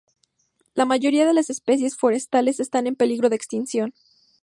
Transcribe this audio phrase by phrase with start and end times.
[0.73, 3.93] La mayoría de las especies forestales están en peligro de extinción.